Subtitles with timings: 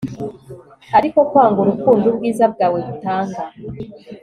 [0.97, 3.41] ariko, kwanga urukundo ubwiza bwawe butanga